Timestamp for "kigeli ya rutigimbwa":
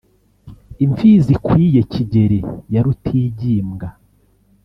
1.91-3.87